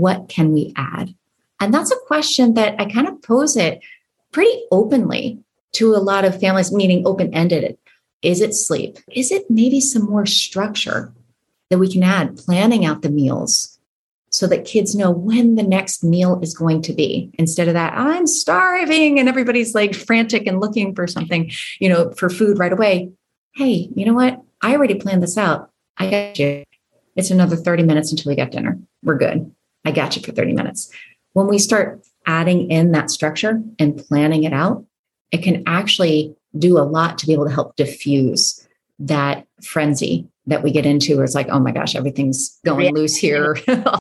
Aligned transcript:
what 0.00 0.28
can 0.28 0.52
we 0.52 0.72
add? 0.76 1.14
And 1.60 1.74
that's 1.74 1.92
a 1.92 2.06
question 2.06 2.54
that 2.54 2.80
I 2.80 2.86
kind 2.86 3.06
of 3.06 3.22
pose 3.22 3.56
it 3.56 3.80
pretty 4.32 4.62
openly 4.70 5.38
to 5.72 5.94
a 5.94 5.98
lot 5.98 6.24
of 6.24 6.40
families, 6.40 6.72
meaning 6.72 7.06
open 7.06 7.32
ended. 7.34 7.76
Is 8.22 8.40
it 8.40 8.54
sleep? 8.54 8.98
Is 9.12 9.30
it 9.30 9.50
maybe 9.50 9.80
some 9.80 10.04
more 10.04 10.26
structure 10.26 11.12
that 11.68 11.78
we 11.78 11.90
can 11.90 12.02
add, 12.02 12.36
planning 12.36 12.84
out 12.84 13.02
the 13.02 13.10
meals 13.10 13.78
so 14.30 14.46
that 14.46 14.64
kids 14.64 14.94
know 14.94 15.10
when 15.10 15.56
the 15.56 15.62
next 15.62 16.04
meal 16.04 16.40
is 16.42 16.54
going 16.54 16.82
to 16.82 16.92
be 16.92 17.30
instead 17.34 17.68
of 17.68 17.74
that, 17.74 17.94
I'm 17.94 18.26
starving 18.26 19.18
and 19.18 19.28
everybody's 19.28 19.74
like 19.74 19.94
frantic 19.94 20.46
and 20.46 20.60
looking 20.60 20.94
for 20.94 21.06
something, 21.06 21.50
you 21.78 21.88
know, 21.88 22.10
for 22.12 22.30
food 22.30 22.58
right 22.58 22.72
away. 22.72 23.10
Hey, 23.54 23.90
you 23.94 24.06
know 24.06 24.14
what? 24.14 24.40
I 24.62 24.72
already 24.72 24.94
planned 24.94 25.22
this 25.22 25.36
out. 25.36 25.70
I 25.96 26.10
got 26.10 26.38
you. 26.38 26.64
It's 27.16 27.30
another 27.30 27.56
30 27.56 27.82
minutes 27.82 28.12
until 28.12 28.30
we 28.30 28.36
get 28.36 28.52
dinner. 28.52 28.78
We're 29.02 29.18
good. 29.18 29.52
I 29.84 29.90
got 29.92 30.16
you 30.16 30.22
for 30.22 30.32
30 30.32 30.52
minutes. 30.52 30.90
When 31.32 31.46
we 31.46 31.58
start 31.58 32.02
adding 32.26 32.70
in 32.70 32.92
that 32.92 33.10
structure 33.10 33.62
and 33.78 33.96
planning 33.96 34.44
it 34.44 34.52
out, 34.52 34.84
it 35.30 35.38
can 35.38 35.62
actually 35.66 36.34
do 36.58 36.78
a 36.78 36.82
lot 36.82 37.18
to 37.18 37.26
be 37.26 37.32
able 37.32 37.46
to 37.46 37.54
help 37.54 37.76
diffuse 37.76 38.66
that 38.98 39.46
frenzy 39.62 40.28
that 40.46 40.62
we 40.62 40.70
get 40.72 40.86
into 40.86 41.16
where 41.16 41.24
it's 41.24 41.34
like, 41.34 41.48
oh 41.48 41.60
my 41.60 41.70
gosh, 41.70 41.94
everything's 41.94 42.58
going 42.64 42.94
loose 42.94 43.16
here. 43.16 43.56